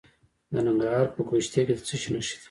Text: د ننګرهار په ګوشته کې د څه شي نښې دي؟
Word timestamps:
د 0.51 0.53
ننګرهار 0.67 1.07
په 1.15 1.21
ګوشته 1.27 1.59
کې 1.65 1.73
د 1.77 1.79
څه 1.87 1.95
شي 2.01 2.09
نښې 2.13 2.35
دي؟ 2.37 2.39